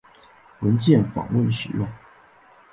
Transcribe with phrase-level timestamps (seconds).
[0.61, 1.87] 文件访问使用。